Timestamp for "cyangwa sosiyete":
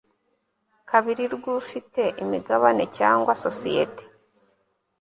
2.97-4.03